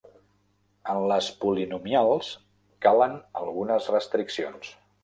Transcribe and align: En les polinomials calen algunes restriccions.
En 0.93 1.01
les 1.11 1.27
polinomials 1.43 2.33
calen 2.87 3.17
algunes 3.45 3.97
restriccions. 3.99 4.79